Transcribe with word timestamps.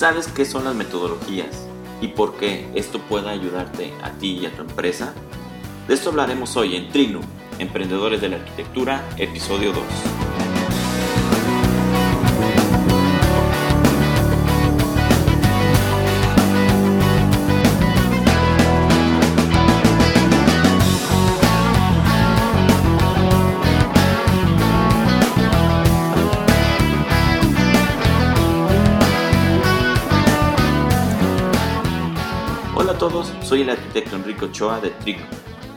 ¿Sabes 0.00 0.28
qué 0.28 0.46
son 0.46 0.64
las 0.64 0.74
metodologías 0.74 1.68
y 2.00 2.08
por 2.08 2.38
qué 2.38 2.66
esto 2.74 3.00
puede 3.00 3.28
ayudarte 3.28 3.92
a 4.02 4.12
ti 4.12 4.38
y 4.40 4.46
a 4.46 4.50
tu 4.50 4.62
empresa? 4.62 5.12
De 5.86 5.92
esto 5.92 6.08
hablaremos 6.08 6.56
hoy 6.56 6.74
en 6.74 6.88
Trignum, 6.88 7.22
Emprendedores 7.58 8.22
de 8.22 8.30
la 8.30 8.36
Arquitectura, 8.36 9.06
episodio 9.18 9.74
2. 9.74 10.19
Soy 33.50 33.62
el 33.62 33.70
arquitecto 33.70 34.14
Enrique 34.14 34.44
Ochoa 34.44 34.80
de 34.80 34.90
Trignum 34.90 35.26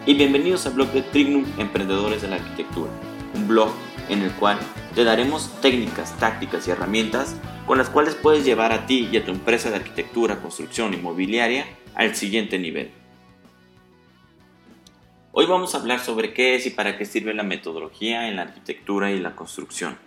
y 0.06 0.14
bienvenidos 0.14 0.68
al 0.68 0.74
blog 0.74 0.92
de 0.92 1.02
Trignum 1.02 1.44
Emprendedores 1.58 2.22
de 2.22 2.28
la 2.28 2.36
Arquitectura, 2.36 2.92
un 3.34 3.48
blog 3.48 3.72
en 4.10 4.22
el 4.22 4.32
cual 4.34 4.60
te 4.94 5.04
daremos 5.04 5.50
técnicas, 5.60 6.16
tácticas 6.20 6.68
y 6.68 6.70
herramientas 6.70 7.36
con 7.66 7.80
las 7.80 7.90
cuales 7.90 8.14
puedes 8.14 8.46
llevar 8.46 8.74
a 8.74 8.86
ti 8.86 9.10
y 9.12 9.18
a 9.18 9.26
tu 9.26 9.32
empresa 9.32 9.72
de 9.72 9.78
arquitectura, 9.78 10.40
construcción 10.40 10.94
inmobiliaria 10.94 11.66
al 11.96 12.16
siguiente 12.16 12.60
nivel. 12.60 12.92
Hoy 15.32 15.48
vamos 15.48 15.74
a 15.74 15.80
hablar 15.80 16.00
sobre 16.00 16.32
qué 16.32 16.54
es 16.54 16.68
y 16.68 16.70
para 16.70 16.96
qué 16.96 17.06
sirve 17.06 17.34
la 17.34 17.42
metodología 17.42 18.28
en 18.28 18.36
la 18.36 18.44
arquitectura 18.44 19.10
y 19.12 19.20
la 19.20 19.36
construcción. 19.36 19.98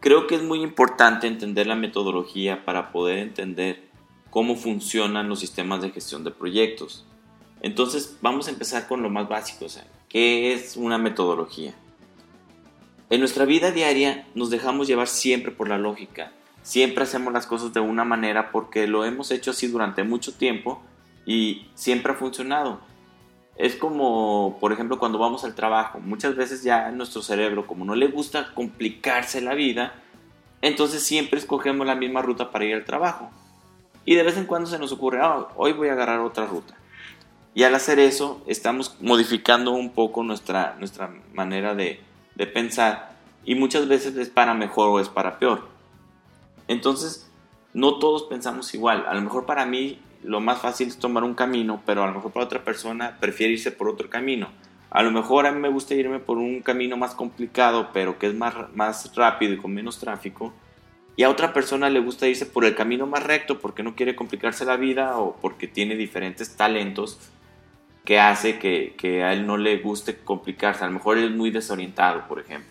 Creo 0.00 0.26
que 0.26 0.36
es 0.36 0.42
muy 0.42 0.62
importante 0.62 1.26
entender 1.26 1.66
la 1.66 1.76
metodología 1.76 2.64
para 2.64 2.92
poder 2.92 3.18
entender 3.18 3.87
cómo 4.30 4.56
funcionan 4.56 5.28
los 5.28 5.40
sistemas 5.40 5.82
de 5.82 5.90
gestión 5.90 6.24
de 6.24 6.30
proyectos. 6.30 7.04
Entonces 7.60 8.16
vamos 8.20 8.46
a 8.46 8.50
empezar 8.50 8.86
con 8.86 9.02
lo 9.02 9.10
más 9.10 9.28
básico, 9.28 9.66
o 9.66 9.68
¿qué 10.08 10.52
es 10.52 10.76
una 10.76 10.98
metodología? 10.98 11.74
En 13.10 13.20
nuestra 13.20 13.44
vida 13.46 13.70
diaria 13.70 14.26
nos 14.34 14.50
dejamos 14.50 14.86
llevar 14.86 15.08
siempre 15.08 15.50
por 15.50 15.68
la 15.68 15.78
lógica, 15.78 16.32
siempre 16.62 17.04
hacemos 17.04 17.32
las 17.32 17.46
cosas 17.46 17.72
de 17.72 17.80
una 17.80 18.04
manera 18.04 18.52
porque 18.52 18.86
lo 18.86 19.04
hemos 19.04 19.30
hecho 19.30 19.52
así 19.52 19.66
durante 19.66 20.04
mucho 20.04 20.34
tiempo 20.34 20.82
y 21.24 21.66
siempre 21.74 22.12
ha 22.12 22.16
funcionado. 22.16 22.80
Es 23.56 23.74
como, 23.74 24.58
por 24.60 24.72
ejemplo, 24.72 25.00
cuando 25.00 25.18
vamos 25.18 25.42
al 25.44 25.56
trabajo, 25.56 25.98
muchas 25.98 26.36
veces 26.36 26.62
ya 26.62 26.90
nuestro 26.92 27.22
cerebro, 27.22 27.66
como 27.66 27.84
no 27.84 27.96
le 27.96 28.06
gusta 28.06 28.54
complicarse 28.54 29.40
la 29.40 29.54
vida, 29.54 29.94
entonces 30.62 31.02
siempre 31.02 31.40
escogemos 31.40 31.86
la 31.86 31.96
misma 31.96 32.22
ruta 32.22 32.52
para 32.52 32.66
ir 32.66 32.74
al 32.74 32.84
trabajo. 32.84 33.30
Y 34.08 34.14
de 34.14 34.22
vez 34.22 34.38
en 34.38 34.46
cuando 34.46 34.66
se 34.70 34.78
nos 34.78 34.90
ocurre, 34.90 35.20
ah, 35.20 35.48
hoy 35.54 35.74
voy 35.74 35.88
a 35.88 35.92
agarrar 35.92 36.20
otra 36.20 36.46
ruta. 36.46 36.72
Y 37.54 37.64
al 37.64 37.74
hacer 37.74 37.98
eso, 37.98 38.42
estamos 38.46 38.96
modificando 39.02 39.72
un 39.72 39.92
poco 39.92 40.22
nuestra, 40.22 40.76
nuestra 40.78 41.12
manera 41.34 41.74
de, 41.74 42.00
de 42.34 42.46
pensar. 42.46 43.10
Y 43.44 43.54
muchas 43.54 43.86
veces 43.86 44.16
es 44.16 44.30
para 44.30 44.54
mejor 44.54 44.88
o 44.88 44.98
es 44.98 45.10
para 45.10 45.38
peor. 45.38 45.68
Entonces, 46.68 47.30
no 47.74 47.98
todos 47.98 48.22
pensamos 48.22 48.72
igual. 48.72 49.04
A 49.06 49.14
lo 49.14 49.20
mejor 49.20 49.44
para 49.44 49.66
mí 49.66 50.00
lo 50.22 50.40
más 50.40 50.62
fácil 50.62 50.88
es 50.88 50.98
tomar 50.98 51.22
un 51.22 51.34
camino, 51.34 51.82
pero 51.84 52.02
a 52.02 52.06
lo 52.06 52.14
mejor 52.14 52.32
para 52.32 52.46
otra 52.46 52.64
persona 52.64 53.18
prefiere 53.20 53.52
irse 53.52 53.72
por 53.72 53.90
otro 53.90 54.08
camino. 54.08 54.48
A 54.88 55.02
lo 55.02 55.10
mejor 55.10 55.46
a 55.46 55.52
mí 55.52 55.60
me 55.60 55.68
gusta 55.68 55.92
irme 55.94 56.18
por 56.18 56.38
un 56.38 56.62
camino 56.62 56.96
más 56.96 57.14
complicado, 57.14 57.90
pero 57.92 58.18
que 58.18 58.28
es 58.28 58.34
más, 58.34 58.54
más 58.74 59.14
rápido 59.14 59.52
y 59.52 59.58
con 59.58 59.74
menos 59.74 59.98
tráfico 59.98 60.54
y 61.18 61.24
a 61.24 61.30
otra 61.30 61.52
persona 61.52 61.90
le 61.90 61.98
gusta 61.98 62.28
irse 62.28 62.46
por 62.46 62.64
el 62.64 62.76
camino 62.76 63.04
más 63.04 63.24
recto 63.24 63.58
porque 63.58 63.82
no 63.82 63.96
quiere 63.96 64.14
complicarse 64.14 64.64
la 64.64 64.76
vida 64.76 65.18
o 65.18 65.34
porque 65.34 65.66
tiene 65.66 65.96
diferentes 65.96 66.56
talentos 66.56 67.18
que 68.04 68.20
hace 68.20 68.60
que, 68.60 68.94
que 68.96 69.24
a 69.24 69.32
él 69.32 69.44
no 69.44 69.56
le 69.56 69.78
guste 69.78 70.16
complicarse. 70.16 70.84
A 70.84 70.86
lo 70.86 70.92
mejor 70.92 71.18
es 71.18 71.32
muy 71.32 71.50
desorientado, 71.50 72.28
por 72.28 72.38
ejemplo. 72.38 72.70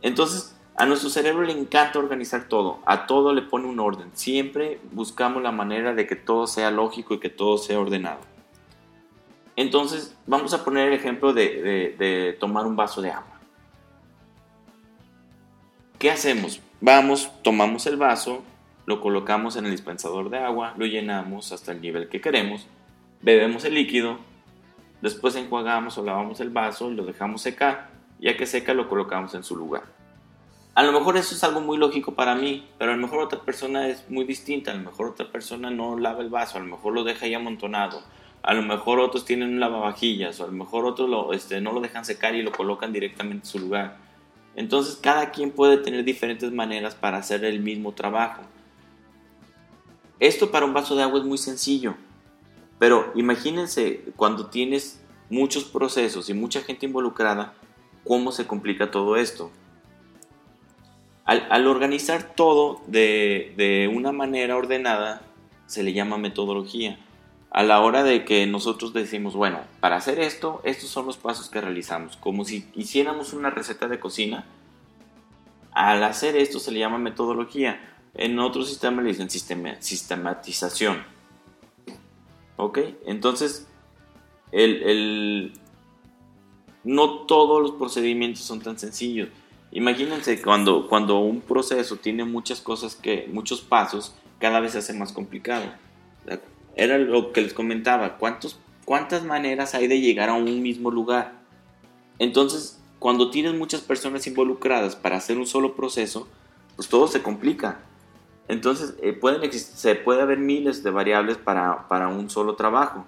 Entonces, 0.00 0.56
a 0.74 0.86
nuestro 0.86 1.10
cerebro 1.10 1.42
le 1.42 1.52
encanta 1.52 1.98
organizar 1.98 2.48
todo, 2.48 2.78
a 2.86 3.06
todo 3.06 3.34
le 3.34 3.42
pone 3.42 3.66
un 3.66 3.78
orden. 3.78 4.08
Siempre 4.14 4.80
buscamos 4.92 5.42
la 5.42 5.52
manera 5.52 5.92
de 5.92 6.06
que 6.06 6.16
todo 6.16 6.46
sea 6.46 6.70
lógico 6.70 7.12
y 7.12 7.20
que 7.20 7.28
todo 7.28 7.58
sea 7.58 7.78
ordenado. 7.78 8.20
Entonces, 9.54 10.16
vamos 10.26 10.54
a 10.54 10.64
poner 10.64 10.88
el 10.88 10.94
ejemplo 10.94 11.34
de, 11.34 11.94
de 11.98 12.36
tomar 12.40 12.64
un 12.64 12.74
vaso 12.74 13.02
de 13.02 13.10
agua. 13.10 13.38
¿Qué 15.98 16.10
hacemos? 16.10 16.62
Vamos, 16.82 17.30
tomamos 17.42 17.84
el 17.84 17.98
vaso, 17.98 18.42
lo 18.86 19.02
colocamos 19.02 19.56
en 19.56 19.66
el 19.66 19.70
dispensador 19.70 20.30
de 20.30 20.38
agua, 20.38 20.72
lo 20.78 20.86
llenamos 20.86 21.52
hasta 21.52 21.72
el 21.72 21.82
nivel 21.82 22.08
que 22.08 22.22
queremos, 22.22 22.66
bebemos 23.20 23.66
el 23.66 23.74
líquido, 23.74 24.16
después 25.02 25.36
enjuagamos 25.36 25.98
o 25.98 26.04
lavamos 26.04 26.40
el 26.40 26.48
vaso 26.48 26.90
y 26.90 26.94
lo 26.94 27.04
dejamos 27.04 27.42
secar, 27.42 27.90
ya 28.18 28.34
que 28.34 28.46
seca 28.46 28.72
lo 28.72 28.88
colocamos 28.88 29.34
en 29.34 29.44
su 29.44 29.56
lugar. 29.56 29.82
A 30.74 30.82
lo 30.82 30.92
mejor 30.92 31.18
eso 31.18 31.34
es 31.34 31.44
algo 31.44 31.60
muy 31.60 31.76
lógico 31.76 32.14
para 32.14 32.34
mí, 32.34 32.66
pero 32.78 32.92
a 32.92 32.96
lo 32.96 33.02
mejor 33.02 33.18
otra 33.18 33.40
persona 33.40 33.86
es 33.86 34.08
muy 34.08 34.24
distinta, 34.24 34.70
a 34.70 34.74
lo 34.74 34.84
mejor 34.84 35.08
otra 35.08 35.30
persona 35.30 35.70
no 35.70 35.98
lava 35.98 36.22
el 36.22 36.30
vaso, 36.30 36.56
a 36.56 36.62
lo 36.62 36.66
mejor 36.66 36.94
lo 36.94 37.04
deja 37.04 37.26
ahí 37.26 37.34
amontonado, 37.34 38.02
a 38.42 38.54
lo 38.54 38.62
mejor 38.62 39.00
otros 39.00 39.26
tienen 39.26 39.50
un 39.50 39.60
lavavajillas, 39.60 40.40
o 40.40 40.44
a 40.44 40.46
lo 40.46 40.54
mejor 40.54 40.86
otros 40.86 41.10
lo, 41.10 41.34
este, 41.34 41.60
no 41.60 41.72
lo 41.72 41.80
dejan 41.80 42.06
secar 42.06 42.34
y 42.34 42.42
lo 42.42 42.52
colocan 42.52 42.90
directamente 42.90 43.44
en 43.44 43.50
su 43.50 43.58
lugar. 43.58 44.08
Entonces 44.56 44.96
cada 44.96 45.30
quien 45.30 45.50
puede 45.50 45.78
tener 45.78 46.04
diferentes 46.04 46.52
maneras 46.52 46.94
para 46.94 47.18
hacer 47.18 47.44
el 47.44 47.60
mismo 47.60 47.92
trabajo. 47.92 48.42
Esto 50.18 50.50
para 50.50 50.66
un 50.66 50.74
vaso 50.74 50.96
de 50.96 51.02
agua 51.02 51.20
es 51.20 51.24
muy 51.24 51.38
sencillo, 51.38 51.94
pero 52.78 53.12
imagínense 53.14 54.04
cuando 54.16 54.46
tienes 54.46 55.00
muchos 55.30 55.64
procesos 55.64 56.28
y 56.28 56.34
mucha 56.34 56.60
gente 56.60 56.86
involucrada, 56.86 57.54
cómo 58.04 58.32
se 58.32 58.46
complica 58.46 58.90
todo 58.90 59.16
esto. 59.16 59.50
Al, 61.24 61.66
organizar 61.68 62.34
todo 62.34 62.80
de, 62.88 63.54
de 63.56 63.88
una 63.88 64.10
manera 64.10 64.56
ordenada, 64.56 65.22
se 65.66 65.84
le 65.84 65.92
llama 65.92 66.18
metodología 66.18 66.98
a 67.50 67.64
la 67.64 67.80
hora 67.80 68.04
de 68.04 68.24
que 68.24 68.46
nosotros 68.46 68.92
decimos, 68.92 69.34
bueno, 69.34 69.58
para 69.80 69.96
hacer 69.96 70.20
esto, 70.20 70.60
estos 70.64 70.88
son 70.88 71.06
los 71.06 71.16
pasos 71.16 71.48
que 71.48 71.60
realizamos, 71.60 72.16
como 72.16 72.44
si 72.44 72.68
hiciéramos 72.74 73.32
una 73.32 73.50
receta 73.50 73.88
de 73.88 73.98
cocina. 73.98 74.46
Al 75.72 76.04
hacer 76.04 76.36
esto 76.36 76.60
se 76.60 76.70
le 76.70 76.78
llama 76.78 76.98
metodología. 76.98 77.80
En 78.14 78.38
otro 78.38 78.62
sistema 78.64 79.02
le 79.02 79.08
dicen 79.08 79.30
sistematización. 79.30 81.02
¿Ok? 82.56 82.78
Entonces, 83.06 83.66
el, 84.52 85.52
no 86.84 87.26
todos 87.26 87.62
los 87.62 87.72
procedimientos 87.72 88.44
son 88.44 88.60
tan 88.60 88.78
sencillos. 88.78 89.28
Imagínense 89.72 90.40
cuando, 90.40 90.88
cuando 90.88 91.18
un 91.18 91.40
proceso 91.40 91.96
tiene 91.96 92.24
muchas 92.24 92.60
cosas 92.60 92.94
que, 92.94 93.28
muchos 93.32 93.60
pasos, 93.60 94.14
cada 94.38 94.60
vez 94.60 94.72
se 94.72 94.78
hace 94.78 94.92
más 94.92 95.12
complicado 95.12 95.64
era 96.80 96.96
lo 96.96 97.32
que 97.32 97.42
les 97.42 97.52
comentaba, 97.52 98.16
¿cuántos, 98.16 98.58
¿cuántas 98.86 99.22
maneras 99.22 99.74
hay 99.74 99.86
de 99.86 100.00
llegar 100.00 100.30
a 100.30 100.34
un 100.34 100.62
mismo 100.62 100.90
lugar? 100.90 101.34
Entonces, 102.18 102.80
cuando 102.98 103.30
tienes 103.30 103.52
muchas 103.52 103.82
personas 103.82 104.26
involucradas 104.26 104.96
para 104.96 105.18
hacer 105.18 105.36
un 105.36 105.46
solo 105.46 105.76
proceso, 105.76 106.26
pues 106.76 106.88
todo 106.88 107.06
se 107.06 107.20
complica. 107.20 107.82
Entonces, 108.48 108.94
eh, 109.02 109.12
pueden 109.12 109.52
se 109.52 109.94
puede 109.94 110.22
haber 110.22 110.38
miles 110.38 110.82
de 110.82 110.90
variables 110.90 111.36
para, 111.36 111.86
para 111.86 112.08
un 112.08 112.30
solo 112.30 112.54
trabajo. 112.54 113.04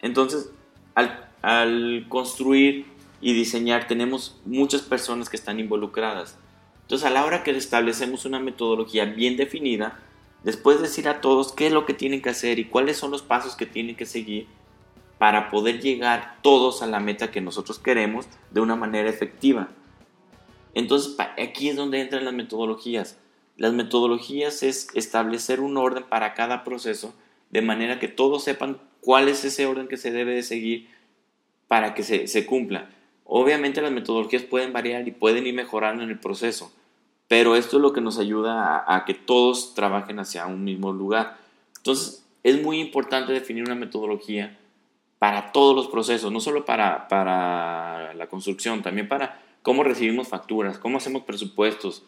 Entonces, 0.00 0.50
al, 0.94 1.28
al, 1.42 2.06
construir 2.08 2.86
y 3.20 3.32
diseñar, 3.32 3.88
tenemos 3.88 4.40
muchas 4.44 4.82
personas 4.82 5.28
que 5.28 5.36
están 5.36 5.58
involucradas. 5.58 6.38
Entonces, 6.82 7.08
a 7.08 7.10
la 7.10 7.24
hora 7.24 7.42
que 7.42 7.50
establecemos 7.50 8.24
una 8.24 8.38
metodología 8.38 9.04
bien 9.04 9.36
definida, 9.36 9.98
Después 10.44 10.80
decir 10.80 11.08
a 11.08 11.20
todos 11.20 11.52
qué 11.52 11.66
es 11.68 11.72
lo 11.72 11.86
que 11.86 11.94
tienen 11.94 12.22
que 12.22 12.28
hacer 12.28 12.58
y 12.58 12.66
cuáles 12.66 12.98
son 12.98 13.10
los 13.10 13.22
pasos 13.22 13.56
que 13.56 13.66
tienen 13.66 13.96
que 13.96 14.06
seguir 14.06 14.46
para 15.18 15.50
poder 15.50 15.80
llegar 15.80 16.36
todos 16.42 16.82
a 16.82 16.86
la 16.86 17.00
meta 17.00 17.30
que 17.30 17.40
nosotros 17.40 17.78
queremos 17.78 18.26
de 18.50 18.60
una 18.60 18.76
manera 18.76 19.08
efectiva. 19.08 19.70
Entonces, 20.74 21.16
aquí 21.38 21.70
es 21.70 21.76
donde 21.76 22.00
entran 22.00 22.26
las 22.26 22.34
metodologías. 22.34 23.18
Las 23.56 23.72
metodologías 23.72 24.62
es 24.62 24.88
establecer 24.94 25.60
un 25.60 25.78
orden 25.78 26.04
para 26.04 26.34
cada 26.34 26.62
proceso 26.62 27.14
de 27.50 27.62
manera 27.62 27.98
que 27.98 28.08
todos 28.08 28.44
sepan 28.44 28.78
cuál 29.00 29.28
es 29.28 29.44
ese 29.44 29.64
orden 29.64 29.88
que 29.88 29.96
se 29.96 30.10
debe 30.10 30.34
de 30.34 30.42
seguir 30.42 30.88
para 31.68 31.94
que 31.94 32.02
se, 32.02 32.26
se 32.26 32.44
cumpla. 32.44 32.90
Obviamente 33.24 33.80
las 33.80 33.92
metodologías 33.92 34.42
pueden 34.42 34.72
variar 34.72 35.08
y 35.08 35.12
pueden 35.12 35.46
ir 35.46 35.54
mejorando 35.54 36.02
en 36.02 36.10
el 36.10 36.18
proceso, 36.18 36.72
pero 37.28 37.56
esto 37.56 37.76
es 37.76 37.82
lo 37.82 37.92
que 37.92 38.00
nos 38.00 38.18
ayuda 38.18 38.84
a, 38.86 39.04
que 39.04 39.14
todos 39.14 39.74
trabajen 39.74 40.18
hacia 40.18 40.46
un 40.46 40.64
mismo 40.64 40.92
lugar. 40.92 41.38
Entonces, 41.76 42.24
es 42.42 42.62
muy 42.62 42.80
importante 42.80 43.32
definir 43.32 43.64
una 43.64 43.74
metodología 43.74 44.58
para 45.18 45.52
todos 45.52 45.74
los 45.74 45.88
procesos, 45.88 46.30
no 46.30 46.40
solo 46.40 46.64
para, 46.64 47.08
para 47.08 48.12
la 48.14 48.26
construcción, 48.26 48.82
también 48.82 49.08
para 49.08 49.40
cómo 49.62 49.82
recibimos 49.82 50.28
facturas, 50.28 50.78
cómo 50.78 50.98
hacemos 50.98 51.22
presupuestos, 51.22 52.02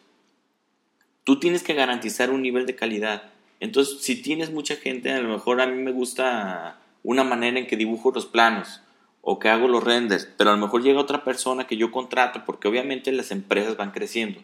tú 1.23 1.39
tienes 1.39 1.63
que 1.63 1.73
garantizar 1.73 2.29
un 2.29 2.43
nivel 2.43 2.67
de 2.67 2.75
calidad. 2.75 3.23
Entonces, 3.59 4.01
si 4.01 4.21
tienes 4.21 4.51
mucha 4.51 4.75
gente, 4.75 5.11
a 5.11 5.19
lo 5.19 5.29
mejor 5.29 5.59
a 5.59 5.65
mí 5.65 5.81
me 5.81 5.91
gusta 5.91 6.79
una 7.03 7.23
manera 7.23 7.57
en 7.57 7.65
que 7.65 7.75
dibujo 7.75 8.11
los 8.11 8.27
planos 8.27 8.81
o 9.21 9.39
que 9.39 9.49
hago 9.49 9.67
los 9.67 9.83
renders, 9.83 10.29
pero 10.37 10.51
a 10.51 10.53
lo 10.53 10.59
mejor 10.59 10.83
llega 10.83 11.01
otra 11.01 11.23
persona 11.23 11.65
que 11.65 11.75
yo 11.75 11.91
contrato 11.91 12.43
porque 12.45 12.67
obviamente 12.67 13.11
las 13.11 13.31
empresas 13.31 13.75
van 13.75 13.91
creciendo. 13.91 14.39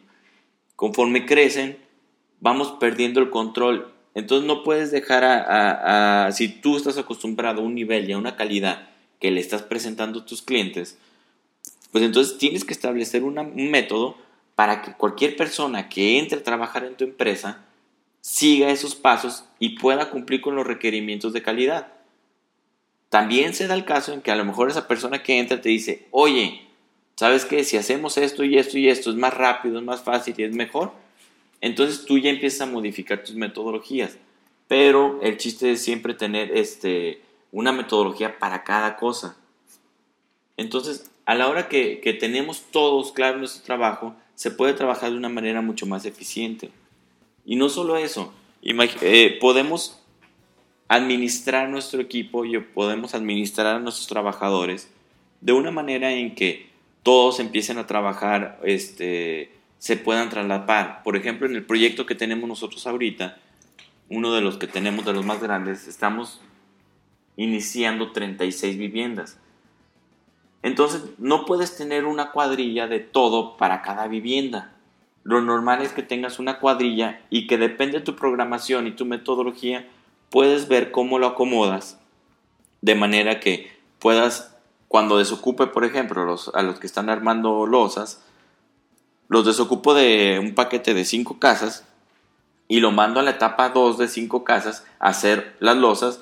Conforme 0.75 1.25
crecen, 1.25 1.77
vamos 2.39 2.71
perdiendo 2.79 3.19
el 3.19 3.29
control. 3.29 3.93
Entonces 4.15 4.47
no 4.47 4.63
puedes 4.63 4.91
dejar 4.91 5.23
a, 5.23 6.29
si 6.31 6.47
tú 6.47 6.77
estás 6.77 6.97
acostumbrado 6.97 7.61
a 7.61 7.65
un 7.65 7.75
nivel 7.75 8.09
y 8.09 8.13
a 8.13 8.17
una 8.17 8.35
calidad 8.35 8.89
que 9.19 9.31
le 9.31 9.39
estás 9.39 9.63
presentando 9.63 10.19
a 10.19 10.25
tus 10.25 10.41
clientes, 10.41 10.97
pues 11.91 12.03
entonces 12.03 12.37
tienes 12.37 12.65
que 12.65 12.73
establecer 12.73 13.23
un 13.23 13.71
método 13.71 14.17
para 14.55 14.81
que 14.81 14.93
cualquier 14.93 15.35
persona 15.35 15.89
que 15.89 16.19
entre 16.19 16.39
a 16.39 16.43
trabajar 16.43 16.83
en 16.85 16.95
tu 16.95 17.03
empresa 17.03 17.65
siga 18.21 18.69
esos 18.69 18.95
pasos 18.95 19.45
y 19.59 19.77
pueda 19.77 20.09
cumplir 20.09 20.41
con 20.41 20.55
los 20.55 20.65
requerimientos 20.65 21.33
de 21.33 21.41
calidad. 21.41 21.87
También 23.09 23.53
se 23.53 23.67
da 23.67 23.75
el 23.75 23.85
caso 23.85 24.13
en 24.13 24.21
que 24.21 24.31
a 24.31 24.35
lo 24.35 24.45
mejor 24.45 24.69
esa 24.69 24.87
persona 24.87 25.21
que 25.21 25.37
entra 25.37 25.61
te 25.61 25.69
dice, 25.69 26.07
oye, 26.11 26.61
¿sabes 27.15 27.45
qué? 27.45 27.63
Si 27.63 27.77
hacemos 27.77 28.17
esto 28.17 28.43
y 28.43 28.57
esto 28.57 28.77
y 28.77 28.89
esto 28.89 29.09
es 29.09 29.15
más 29.15 29.33
rápido, 29.33 29.79
es 29.79 29.83
más 29.83 30.01
fácil 30.01 30.35
y 30.37 30.43
es 30.43 30.53
mejor, 30.53 30.91
entonces 31.61 32.05
tú 32.05 32.17
ya 32.17 32.29
empiezas 32.29 32.61
a 32.61 32.71
modificar 32.71 33.23
tus 33.23 33.35
metodologías. 33.35 34.17
Pero 34.67 35.19
el 35.21 35.37
chiste 35.37 35.71
es 35.71 35.83
siempre 35.83 36.13
tener 36.13 36.55
este, 36.57 37.21
una 37.51 37.71
metodología 37.71 38.37
para 38.39 38.63
cada 38.63 38.95
cosa. 38.97 39.37
Entonces, 40.57 41.09
a 41.25 41.35
la 41.35 41.47
hora 41.47 41.69
que, 41.69 42.17
tenemos 42.19 42.63
todos 42.71 43.11
claro 43.11 43.37
nuestro 43.37 43.63
trabajo, 43.63 44.15
se 44.35 44.51
puede 44.51 44.73
trabajar 44.73 45.11
de 45.11 45.17
una 45.17 45.29
manera 45.29 45.61
mucho 45.61 45.85
más 45.85 46.05
eficiente. 46.05 46.71
Y 47.45 47.55
no 47.55 47.69
solo 47.69 47.97
eso, 47.97 48.33
eh, 48.61 49.37
podemos 49.39 50.01
administrar 50.87 51.69
nuestro 51.69 52.01
equipo 52.01 52.45
y 52.45 52.59
podemos 52.59 53.15
administrar 53.15 53.67
a 53.67 53.79
nuestros 53.79 54.07
trabajadores 54.07 54.89
de 55.41 55.53
una 55.53 55.71
manera 55.71 56.11
en 56.11 56.35
que 56.35 56.72
todos 57.03 57.39
empiecen 57.39 57.77
a 57.77 57.87
trabajar 57.87 58.59
este, 58.63 59.51
se 59.77 59.97
puedan 59.97 60.29
trasladar. 60.29 61.03
Por 61.03 61.15
ejemplo, 61.15 61.47
en 61.47 61.55
el 61.55 61.65
proyecto 61.65 62.05
que 62.05 62.15
tenemos 62.15 62.47
nosotros 62.47 62.87
ahorita, 62.87 63.37
uno 64.09 64.33
de 64.33 64.41
los 64.41 64.57
que 64.57 64.67
tenemos 64.67 65.05
de 65.05 65.13
los 65.13 65.25
más 65.25 65.41
grandes, 65.41 65.87
estamos 65.87 66.41
iniciando 67.35 68.11
36 68.11 68.77
viviendas. 68.77 69.37
Entonces, 70.61 71.03
no 71.17 71.45
puedes 71.45 71.75
tener 71.75 72.05
una 72.05 72.31
cuadrilla 72.31 72.87
de 72.87 72.99
todo 72.99 73.57
para 73.57 73.81
cada 73.81 74.07
vivienda. 74.07 74.73
Lo 75.23 75.41
normal 75.41 75.81
es 75.81 75.91
que 75.91 76.03
tengas 76.03 76.39
una 76.39 76.59
cuadrilla 76.59 77.21
y 77.29 77.47
que 77.47 77.57
depende 77.57 77.99
de 77.99 78.05
tu 78.05 78.15
programación 78.15 78.87
y 78.87 78.91
tu 78.91 79.05
metodología, 79.05 79.87
puedes 80.29 80.67
ver 80.67 80.91
cómo 80.91 81.19
lo 81.19 81.27
acomodas 81.27 81.99
de 82.81 82.95
manera 82.95 83.39
que 83.39 83.71
puedas, 83.99 84.52
cuando 84.93 85.17
desocupe, 85.17 85.65
por 85.65 85.85
ejemplo, 85.85 86.21
a 86.53 86.61
los 86.61 86.79
que 86.79 86.85
están 86.85 87.09
armando 87.09 87.65
losas, 87.65 88.23
los 89.27 89.43
desocupo 89.43 89.95
de 89.95 90.37
un 90.39 90.53
paquete 90.53 90.93
de 90.93 91.03
cinco 91.03 91.39
casas 91.39 91.87
y 92.67 92.79
lo 92.79 92.91
mando 92.91 93.19
a 93.19 93.23
la 93.23 93.31
etapa 93.31 93.69
2 93.69 93.97
de 93.97 94.07
cinco 94.07 94.43
casas 94.43 94.85
a 94.99 95.07
hacer 95.07 95.55
las 95.59 95.77
losas 95.77 96.21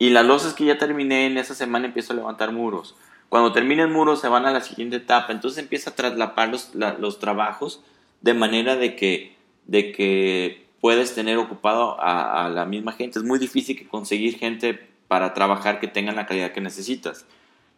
y 0.00 0.10
las 0.10 0.26
losas 0.26 0.52
que 0.52 0.64
ya 0.64 0.78
terminé 0.78 1.26
en 1.26 1.38
esa 1.38 1.54
semana 1.54 1.86
empiezo 1.86 2.12
a 2.12 2.16
levantar 2.16 2.50
muros. 2.50 2.96
Cuando 3.28 3.52
terminen 3.52 3.92
muros 3.92 4.20
se 4.20 4.26
van 4.26 4.46
a 4.46 4.50
la 4.50 4.62
siguiente 4.62 4.96
etapa, 4.96 5.32
entonces 5.32 5.62
empieza 5.62 5.90
a 5.90 5.94
traslapar 5.94 6.48
los, 6.48 7.18
trabajos 7.20 7.84
de 8.20 8.34
manera 8.34 8.74
de 8.74 8.96
que, 8.96 9.36
de 9.66 9.92
que 9.92 10.66
puedes 10.80 11.14
tener 11.14 11.38
ocupado 11.38 11.96
a, 12.00 12.48
la 12.48 12.64
misma 12.64 12.90
gente. 12.90 13.20
Es 13.20 13.24
muy 13.24 13.38
difícil 13.38 13.86
conseguir 13.86 14.40
gente 14.40 14.88
para 15.06 15.34
trabajar 15.34 15.78
que 15.78 15.86
tengan 15.86 16.16
la 16.16 16.26
calidad 16.26 16.50
que 16.50 16.60
necesitas. 16.60 17.26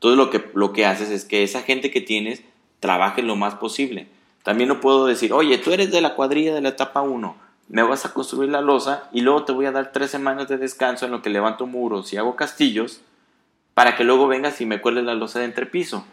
Entonces 0.04 0.18
lo 0.18 0.28
que, 0.28 0.50
lo 0.52 0.74
que 0.74 0.84
haces 0.84 1.08
es 1.08 1.24
que 1.24 1.42
esa 1.44 1.62
gente 1.62 1.90
que 1.90 2.02
tienes 2.02 2.42
trabaje 2.78 3.22
lo 3.22 3.36
más 3.36 3.54
posible. 3.54 4.06
También 4.42 4.68
no 4.68 4.78
puedo 4.78 5.06
decir, 5.06 5.32
oye, 5.32 5.56
tú 5.56 5.72
eres 5.72 5.90
de 5.90 6.02
la 6.02 6.14
cuadrilla 6.14 6.52
de 6.52 6.60
la 6.60 6.68
etapa 6.68 7.00
1, 7.00 7.34
me 7.70 7.82
vas 7.82 8.04
a 8.04 8.12
construir 8.12 8.50
la 8.50 8.60
losa 8.60 9.08
y 9.14 9.22
luego 9.22 9.46
te 9.46 9.52
voy 9.52 9.64
a 9.64 9.72
dar 9.72 9.92
tres 9.92 10.10
semanas 10.10 10.46
de 10.48 10.58
descanso 10.58 11.06
en 11.06 11.10
lo 11.10 11.22
que 11.22 11.30
levanto 11.30 11.66
muros 11.66 12.12
y 12.12 12.18
hago 12.18 12.36
castillos 12.36 13.00
para 13.72 13.96
que 13.96 14.04
luego 14.04 14.26
vengas 14.26 14.60
y 14.60 14.66
me 14.66 14.82
cuelgues 14.82 15.04
la 15.04 15.14
losa 15.14 15.38
de 15.38 15.46
entrepiso. 15.46 16.04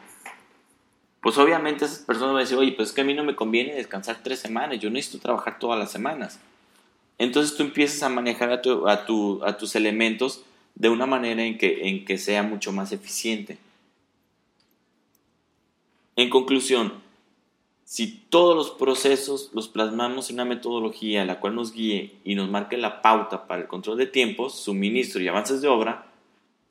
Pues 1.19 1.37
obviamente 1.37 1.83
esas 1.83 1.99
personas 1.99 2.29
van 2.29 2.37
a 2.37 2.43
decir, 2.43 2.57
oye, 2.57 2.71
pues 2.71 2.89
es 2.89 2.95
que 2.95 3.01
a 3.01 3.03
mí 3.03 3.13
no 3.13 3.25
me 3.25 3.35
conviene 3.35 3.75
descansar 3.75 4.19
tres 4.23 4.39
semanas, 4.39 4.79
yo 4.79 4.89
necesito 4.89 5.21
trabajar 5.21 5.59
todas 5.59 5.77
las 5.77 5.91
semanas. 5.91 6.39
Entonces 7.17 7.57
tú 7.57 7.63
empiezas 7.63 8.01
a 8.03 8.07
manejar 8.07 8.51
a, 8.53 8.61
a, 8.61 9.49
a 9.49 9.57
tus 9.57 9.75
elementos 9.75 10.45
de 10.75 10.87
una 10.87 11.05
manera 11.07 11.43
en 11.43 11.57
que, 11.57 11.89
en 11.89 12.05
que 12.05 12.17
sea 12.17 12.41
mucho 12.41 12.71
más 12.71 12.93
eficiente. 12.93 13.57
En 16.15 16.29
conclusión, 16.29 16.93
si 17.85 18.07
todos 18.29 18.55
los 18.55 18.71
procesos 18.71 19.49
los 19.53 19.67
plasmamos 19.67 20.29
en 20.29 20.37
una 20.37 20.45
metodología 20.45 21.25
la 21.25 21.39
cual 21.39 21.55
nos 21.55 21.73
guíe 21.73 22.15
y 22.23 22.35
nos 22.35 22.49
marque 22.49 22.77
la 22.77 23.01
pauta 23.01 23.47
para 23.47 23.61
el 23.61 23.67
control 23.67 23.97
de 23.97 24.07
tiempos, 24.07 24.55
suministro 24.55 25.21
y 25.21 25.27
avances 25.27 25.61
de 25.61 25.67
obra, 25.67 26.07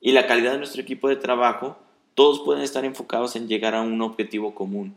y 0.01 0.13
la 0.13 0.27
calidad 0.27 0.53
de 0.53 0.59
nuestro 0.59 0.81
equipo 0.81 1.09
de 1.09 1.17
trabajo, 1.17 1.77
todos 2.15 2.41
pueden 2.41 2.63
estar 2.63 2.85
enfocados 2.85 3.37
en 3.37 3.49
llegar 3.49 3.75
a 3.75 3.83
un 3.83 4.01
objetivo 4.01 4.55
común. 4.55 4.95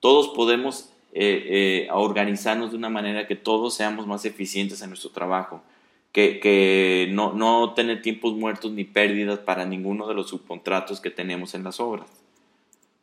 Todos 0.00 0.28
podemos 0.28 0.90
eh, 1.12 1.86
eh, 1.86 1.88
organizarnos 1.92 2.72
de 2.72 2.76
una 2.76 2.88
manera 2.88 3.26
que 3.26 3.36
todos 3.36 3.74
seamos 3.74 4.06
más 4.06 4.24
eficientes 4.24 4.82
en 4.82 4.90
nuestro 4.90 5.10
trabajo, 5.10 5.62
que, 6.12 7.08
no, 7.12 7.34
no 7.34 7.72
tener 7.74 8.02
tiempos 8.02 8.34
muertos 8.34 8.72
ni 8.72 8.84
pérdidas 8.84 9.38
para 9.38 9.64
ninguno 9.64 10.08
de 10.08 10.14
los 10.14 10.28
subcontratos 10.28 11.00
que 11.00 11.10
tenemos 11.10 11.54
en 11.54 11.62
las 11.62 11.78
obras. 11.78 12.08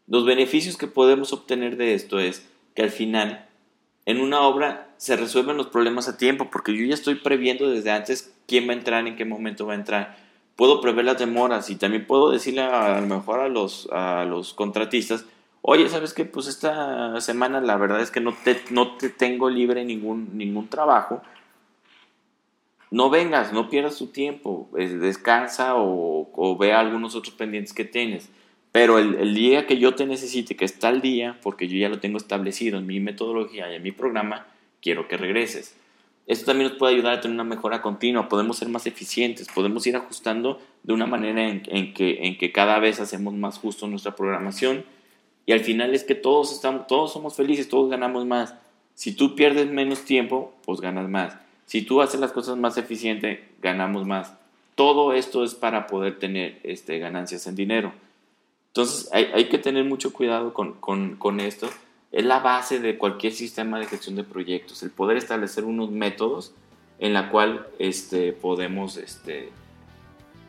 Los 0.07 0.25
beneficios 0.25 0.77
que 0.77 0.87
podemos 0.87 1.31
obtener 1.31 1.77
de 1.77 1.93
esto 1.93 2.19
es 2.19 2.47
que 2.75 2.83
al 2.83 2.89
final, 2.89 3.47
en 4.05 4.19
una 4.19 4.41
obra 4.41 4.89
se 4.97 5.15
resuelven 5.15 5.57
los 5.57 5.67
problemas 5.67 6.07
a 6.09 6.17
tiempo, 6.17 6.49
porque 6.51 6.77
yo 6.77 6.85
ya 6.85 6.93
estoy 6.93 7.15
previendo 7.15 7.69
desde 7.69 7.91
antes 7.91 8.33
quién 8.47 8.67
va 8.67 8.73
a 8.73 8.77
entrar, 8.77 9.07
en 9.07 9.15
qué 9.15 9.25
momento 9.25 9.65
va 9.65 9.73
a 9.73 9.77
entrar. 9.77 10.17
Puedo 10.55 10.81
prever 10.81 11.05
las 11.05 11.19
demoras 11.19 11.69
y 11.69 11.75
también 11.75 12.05
puedo 12.05 12.29
decirle 12.29 12.61
a, 12.61 12.99
lo 12.99 13.07
mejor 13.07 13.39
a 13.39 13.47
los, 13.47 13.87
a 13.91 14.25
los 14.25 14.53
contratistas, 14.53 15.25
oye, 15.61 15.87
¿sabes 15.89 16.13
qué? 16.13 16.25
Pues 16.25 16.47
esta 16.47 17.19
semana 17.21 17.61
la 17.61 17.77
verdad 17.77 18.01
es 18.01 18.11
que 18.11 18.19
no 18.19 18.33
te, 18.43 18.61
no 18.69 18.97
te 18.97 19.09
tengo 19.09 19.49
libre 19.49 19.85
ningún, 19.85 20.37
ningún 20.37 20.67
trabajo. 20.67 21.21
No 22.91 23.09
vengas, 23.09 23.53
no 23.53 23.69
pierdas 23.69 23.97
tu 23.97 24.07
tiempo, 24.07 24.69
descansa 24.73 25.75
o, 25.75 26.29
o 26.35 26.57
ve 26.57 26.73
algunos 26.73 27.15
otros 27.15 27.33
pendientes 27.33 27.73
que 27.73 27.85
tienes. 27.85 28.29
Pero 28.73 28.97
el, 28.97 29.35
día 29.35 29.67
que 29.67 29.77
yo 29.77 29.93
te 29.93 30.07
necesite, 30.07 30.55
que 30.55 30.65
está 30.65 30.89
el 30.89 30.99
día, 30.99 31.37
porque 31.43 31.67
yo 31.67 31.77
ya 31.77 31.89
lo 31.89 31.99
tengo 31.99 32.17
establecido 32.17 32.79
en 32.79 32.87
mi 32.87 32.99
metodología 32.99 33.71
y 33.71 33.75
en 33.75 33.83
mi 33.83 33.91
programa, 33.91 34.47
quiero 34.81 35.07
que 35.07 35.15
regreses. 35.15 35.75
Esto 36.25 36.47
también 36.47 36.69
nos 36.69 36.79
puede 36.79 36.95
ayudar 36.95 37.13
a 37.13 37.21
tener 37.21 37.35
una 37.35 37.43
mejora 37.43 37.83
continua, 37.83 38.27
podemos 38.27 38.57
ser 38.57 38.69
más 38.69 38.87
eficientes, 38.87 39.47
podemos 39.53 39.85
ir 39.85 39.95
ajustando 39.95 40.59
de 40.81 40.91
una 40.91 41.05
manera 41.05 41.47
en, 41.47 41.93
que, 41.93 42.51
cada 42.51 42.79
vez 42.79 42.99
hacemos 42.99 43.35
más 43.35 43.59
justo 43.59 43.85
nuestra 43.87 44.15
programación 44.15 44.83
y 45.45 45.51
al 45.51 45.59
final 45.59 45.93
es 45.93 46.03
que 46.03 46.15
todos, 46.15 46.51
estamos, 46.51 46.87
todos 46.87 47.13
somos 47.13 47.35
felices, 47.35 47.69
todos 47.69 47.91
ganamos 47.91 48.25
más. 48.25 48.55
Si 48.95 49.13
tú 49.13 49.35
pierdes 49.35 49.69
menos 49.69 50.03
tiempo, 50.03 50.51
pues 50.65 50.81
ganas 50.81 51.07
más. 51.07 51.37
Si 51.67 51.83
tú 51.83 52.01
haces 52.01 52.19
las 52.19 52.31
cosas 52.31 52.57
más 52.57 52.77
eficientes, 52.77 53.39
ganamos 53.61 54.07
más. 54.07 54.33
Todo 54.73 55.13
esto 55.13 55.43
es 55.43 55.53
para 55.53 55.85
poder 55.85 56.17
tener 56.17 56.59
este, 56.63 56.97
ganancias 56.97 57.45
en 57.45 57.55
dinero. 57.55 57.93
Entonces 58.75 59.07
hay, 59.13 59.49
que 59.49 59.59
tener 59.59 59.85
mucho 59.85 60.11
cuidado 60.11 60.51
con, 60.51 61.39
esto. 61.39 61.69
Es 62.11 62.25
la 62.25 62.39
base 62.39 62.79
de 62.79 62.97
cualquier 62.97 63.31
sistema 63.31 63.77
de 63.77 63.85
gestión 63.85 64.15
de 64.15 64.23
proyectos, 64.23 64.81
el 64.81 64.89
poder 64.89 65.15
establecer 65.15 65.63
unos 65.63 65.91
métodos 65.91 66.55
en 66.97 67.13
la 67.13 67.29
cual 67.29 67.67
este, 67.77 68.33
podemos, 68.33 68.97
este, 68.97 69.51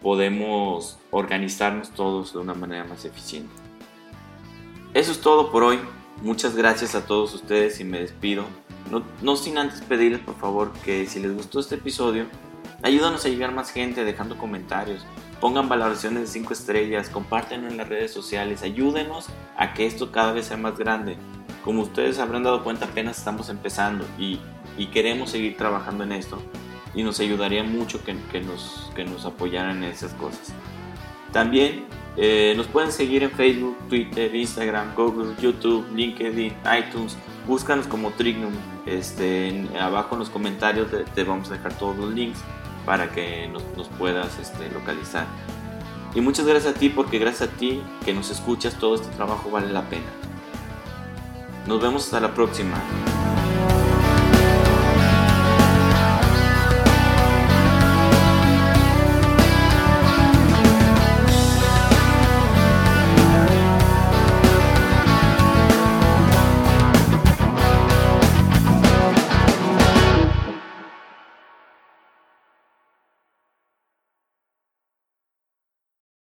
podemos 0.00 0.98
organizarnos 1.10 1.90
todos 1.90 2.32
de 2.32 2.38
una 2.38 2.54
manera 2.54 2.84
más 2.84 3.04
eficiente. 3.04 3.52
Eso 4.94 5.12
es 5.12 5.20
todo 5.20 5.52
por 5.52 5.62
hoy. 5.62 5.78
Muchas 6.22 6.56
gracias 6.56 6.94
a 6.94 7.04
todos 7.04 7.34
ustedes 7.34 7.78
y 7.78 7.84
me 7.84 8.00
despido. 8.00 8.46
No, 8.90 9.02
no, 9.20 9.36
sin 9.36 9.58
antes 9.58 9.82
pedirles 9.82 10.20
por 10.20 10.36
favor 10.36 10.72
que 10.82 11.04
si 11.06 11.20
les 11.20 11.34
gustó 11.34 11.60
este 11.60 11.74
episodio, 11.74 12.24
ayúdanos 12.80 13.22
a 13.26 13.28
llegar 13.28 13.52
más 13.52 13.70
gente 13.70 14.02
dejando 14.02 14.38
comentarios, 14.38 15.04
pongan 15.40 15.68
valoraciones 15.68 16.22
de 16.22 16.26
5 16.28 16.52
estrellas, 16.52 17.08
compártenlo 17.08 17.68
en 17.68 17.76
las 17.76 17.88
redes 17.88 18.12
sociales, 18.12 18.62
ayúdenos 18.62 19.26
a 19.56 19.74
que 19.74 19.86
esto 19.86 20.10
cada 20.10 20.32
vez 20.32 20.46
sea 20.46 20.56
más 20.56 20.78
grande. 20.78 21.16
Como 21.64 21.82
ustedes 21.82 22.18
habrán 22.18 22.42
dado 22.42 22.62
cuenta, 22.62 22.86
apenas 22.86 23.18
estamos 23.18 23.48
empezando 23.48 24.04
y, 24.18 24.40
queremos 24.92 25.30
seguir 25.30 25.56
trabajando 25.56 26.04
en 26.04 26.12
esto 26.12 26.42
y 26.94 27.02
nos 27.02 27.18
ayudaría 27.20 27.64
mucho 27.64 28.02
que, 28.04 28.14
nos, 28.40 28.90
que 28.94 29.04
nos 29.04 29.24
apoyaran 29.24 29.82
en 29.82 29.90
esas 29.90 30.12
cosas. 30.14 30.52
También 31.32 31.86
eh, 32.16 32.54
nos 32.56 32.68
pueden 32.68 32.92
seguir 32.92 33.24
en 33.24 33.30
Facebook, 33.30 33.76
Twitter, 33.88 34.34
Instagram, 34.34 34.94
Google, 34.94 35.34
YouTube, 35.40 35.84
LinkedIn, 35.94 36.52
iTunes. 36.78 37.16
búscanos 37.46 37.86
como 37.86 38.10
Trignum. 38.12 38.52
Este, 38.86 39.66
abajo 39.80 40.14
en 40.14 40.20
los 40.20 40.30
comentarios 40.30 40.88
te, 41.14 41.24
vamos 41.24 41.50
a 41.50 41.54
dejar 41.54 41.76
todos 41.76 41.96
los 41.96 42.12
links 42.12 42.38
para 42.84 43.10
que 43.10 43.48
nos, 43.48 43.88
puedas 43.98 44.38
este, 44.38 44.70
localizar. 44.70 45.26
Y 46.14 46.20
muchas 46.20 46.46
gracias 46.46 46.76
a 46.76 46.78
ti 46.78 46.88
porque 46.88 47.18
gracias 47.18 47.50
a 47.50 47.52
ti 47.52 47.82
que 48.04 48.14
nos 48.14 48.30
escuchas 48.30 48.74
todo 48.74 48.94
este 48.94 49.08
trabajo 49.16 49.50
vale 49.50 49.72
la 49.72 49.82
pena. 49.82 50.06
Nos 51.66 51.80
vemos 51.80 52.04
hasta 52.04 52.20
la 52.20 52.34
próxima. 52.34 52.76